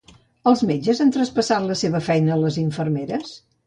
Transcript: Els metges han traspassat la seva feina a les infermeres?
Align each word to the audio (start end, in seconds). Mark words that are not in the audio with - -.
Els 0.51 0.63
metges 0.69 1.03
han 1.05 1.13
traspassat 1.19 1.69
la 1.69 1.79
seva 1.85 2.05
feina 2.09 2.37
a 2.39 2.43
les 2.47 2.63
infermeres? 2.67 3.41